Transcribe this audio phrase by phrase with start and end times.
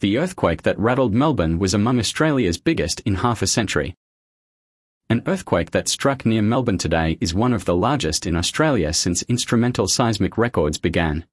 [0.00, 3.96] The earthquake that rattled Melbourne was among Australia's biggest in half a century.
[5.10, 9.22] An earthquake that struck near Melbourne today is one of the largest in Australia since
[9.22, 11.26] instrumental seismic records began.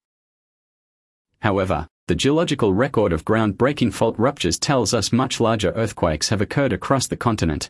[1.42, 6.74] However, the geological record of ground-breaking fault ruptures tells us much larger earthquakes have occurred
[6.74, 7.70] across the continent.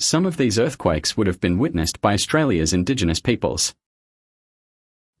[0.00, 3.72] Some of these earthquakes would have been witnessed by Australia's Indigenous peoples.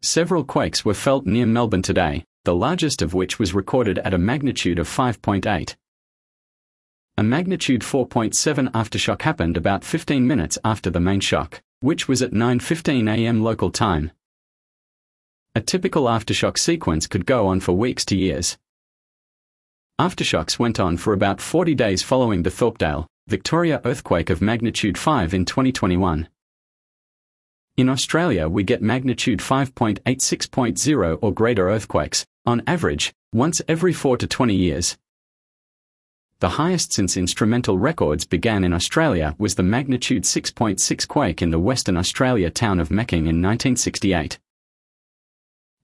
[0.02, 4.18] Several quakes were felt near Melbourne today, the largest of which was recorded at a
[4.18, 5.76] magnitude of 5.8.
[7.16, 12.32] A magnitude 4.7 aftershock happened about 15 minutes after the main shock, which was at
[12.32, 13.42] 9:15 a.m.
[13.42, 14.10] local time.
[15.54, 18.58] A typical aftershock sequence could go on for weeks to years.
[20.00, 25.32] Aftershocks went on for about 40 days following the Thorpdale, Victoria earthquake of magnitude 5
[25.32, 26.28] in 2021.
[27.76, 34.26] In Australia, we get magnitude 5.86.0 or greater earthquakes, on average, once every 4 to
[34.26, 34.96] 20 years.
[36.40, 41.58] The highest since instrumental records began in Australia was the magnitude 6.6 quake in the
[41.58, 44.38] Western Australia town of Meckering in 1968.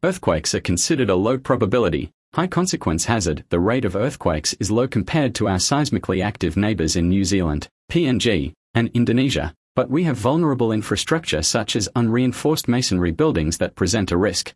[0.03, 3.45] Earthquakes are considered a low probability, high consequence hazard.
[3.49, 7.69] The rate of earthquakes is low compared to our seismically active neighbours in New Zealand,
[7.91, 14.11] PNG, and Indonesia, but we have vulnerable infrastructure such as unreinforced masonry buildings that present
[14.11, 14.55] a risk.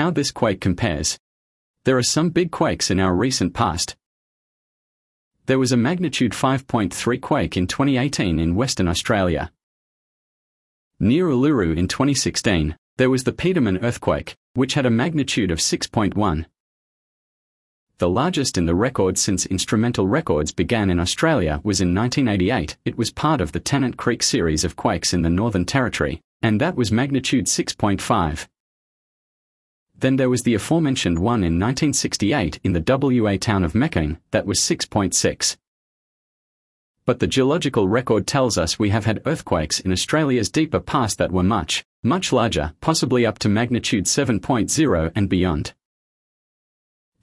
[0.00, 1.18] How this quake compares.
[1.84, 3.96] There are some big quakes in our recent past.
[5.44, 9.52] There was a magnitude 5.3 quake in 2018 in Western Australia.
[10.98, 16.46] Near Uluru in 2016, there was the Petermann earthquake, which had a magnitude of 6.1.
[17.98, 22.78] The largest in the record since instrumental records began in Australia was in 1988.
[22.86, 26.58] It was part of the Tennant Creek series of quakes in the Northern Territory, and
[26.58, 28.48] that was magnitude 6.5.
[30.00, 32.84] Then there was the aforementioned one in 1968 in the
[33.22, 35.56] WA town of Meckering, that was 6.6
[37.10, 41.32] but the geological record tells us we have had earthquakes in Australia's deeper past that
[41.32, 45.72] were much, much larger, possibly up to magnitude 7.0 and beyond.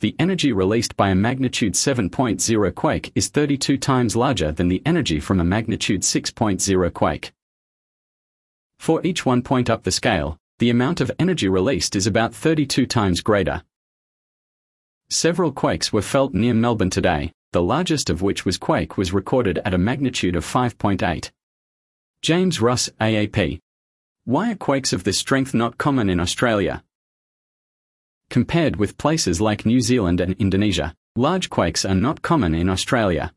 [0.02, 5.22] The energy released by a magnitude 7.0 quake is 32 times larger than the energy
[5.22, 7.32] from a magnitude 6.0 quake.
[8.78, 12.86] For each one point up the scale, the amount of energy released is about 32
[12.86, 13.64] times greater.
[15.10, 19.60] Several quakes were felt near Melbourne today, the largest of which was quake was recorded
[19.64, 21.32] at a magnitude of 5.8.
[22.22, 23.60] James Russ, AAP.
[24.26, 26.84] Why are quakes of this strength not common in Australia?
[28.30, 33.32] Compared with places like New Zealand and Indonesia, large quakes are not common in Australia.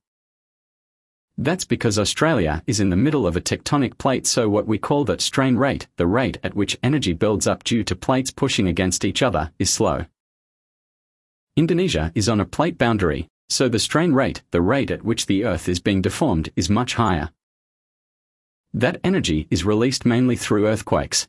[1.41, 5.07] That's because Australia is in the middle of a tectonic plate so what we call
[5.07, 9.07] that strain rate, the rate at which energy builds up due to plates pushing against
[9.07, 10.05] each other, is slow.
[11.57, 15.47] Indonesia is on a plate boundary, so the strain rate, the rate at which the
[15.47, 17.31] Earth is being deformed, is much higher.
[18.75, 21.27] That energy is released mainly through earthquakes.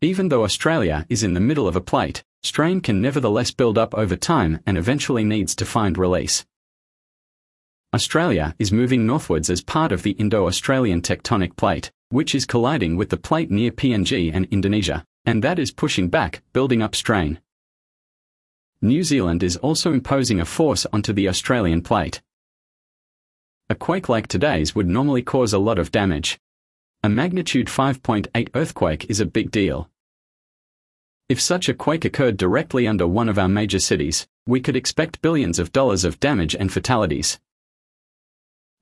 [0.00, 3.94] Even though Australia is in the middle of a plate, strain can nevertheless build up
[3.94, 6.44] over time and eventually needs to find release.
[7.94, 13.10] Australia is moving northwards as part of the Indo-Australian tectonic plate, which is colliding with
[13.10, 17.40] the plate near PNG and Indonesia, and that is pushing back, building up strain.
[18.82, 22.20] New Zealand is also imposing a force onto the Australian plate.
[23.70, 26.38] A quake like today's would normally cause a lot of damage.
[27.02, 29.88] A magnitude 5.8 earthquake is a big deal.
[31.28, 35.22] If such a quake occurred directly under one of our major cities, we could expect
[35.22, 37.40] billions of dollars of damage and fatalities.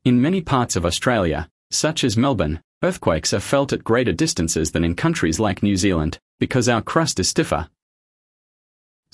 [0.05, 4.85] In many parts of Australia, such as Melbourne, earthquakes are felt at greater distances than
[4.85, 7.69] in countries like New Zealand, because our crust is stiffer,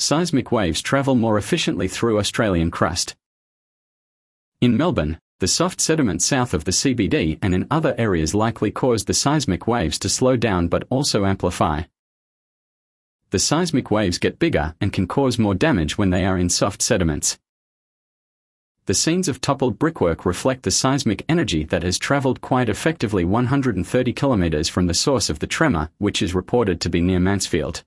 [0.00, 3.15] seismic waves travel more efficiently through Australian crust.
[4.61, 9.06] In Melbourne, the soft sediment south of the CBD and in other areas likely caused
[9.06, 11.83] the seismic waves to slow down but also amplify.
[13.31, 16.83] The seismic waves get bigger and can cause more damage when they are in soft
[16.83, 17.38] sediments.
[18.90, 24.12] The scenes of toppled brickwork reflect the seismic energy that has traveled quite effectively 130
[24.12, 27.84] kilometers from the source of the tremor, which is reported to be near Mansfield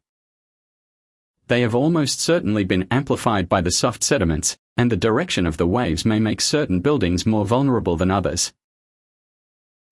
[1.48, 5.68] they have almost certainly been amplified by the soft sediments, and the direction of the
[5.68, 8.54] waves may make certain buildings more vulnerable than others.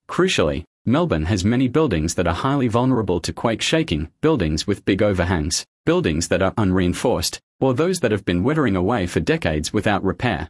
[0.08, 5.04] Crucially, Melbourne has many buildings that are highly vulnerable to quake shaking, buildings with big
[5.04, 10.02] overhangs, buildings that are unreinforced, or those that have been withering away for decades without
[10.06, 10.50] repair.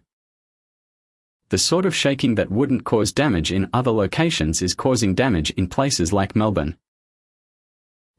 [1.52, 5.68] The sort of shaking that wouldn't cause damage in other locations is causing damage in
[5.68, 6.78] places like Melbourne.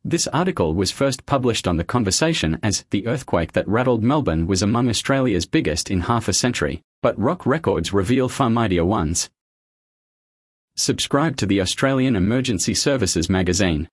[0.04, 4.60] This article was first published on The Conversation as The earthquake that rattled Melbourne was
[4.60, 9.30] among Australia's biggest in half a century, but rock records reveal far mightier ones.
[10.76, 13.88] Subscribe to the Australian Emergency Services magazine.